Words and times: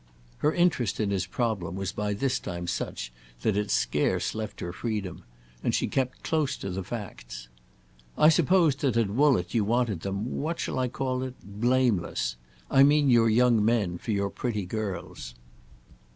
Her 0.39 0.51
interest 0.51 0.99
in 0.99 1.11
his 1.11 1.27
problem 1.27 1.75
was 1.75 1.91
by 1.91 2.13
this 2.13 2.39
time 2.39 2.65
such 2.65 3.13
that 3.43 3.55
it 3.55 3.69
scarce 3.69 4.33
left 4.33 4.59
her 4.59 4.73
freedom, 4.73 5.21
and 5.63 5.75
she 5.75 5.85
kept 5.87 6.23
close 6.23 6.57
to 6.57 6.71
the 6.71 6.83
facts. 6.83 7.49
"I 8.17 8.29
supposed 8.29 8.79
that 8.79 8.97
at 8.97 9.11
Woollett 9.11 9.53
you 9.53 9.63
wanted 9.63 9.99
them—what 9.99 10.59
shall 10.59 10.79
I 10.79 10.87
call 10.87 11.21
it?—blameless. 11.21 12.35
I 12.71 12.81
mean 12.81 13.11
your 13.11 13.29
young 13.29 13.63
men 13.63 13.99
for 13.99 14.09
your 14.09 14.31
pretty 14.31 14.65
girls." 14.65 15.35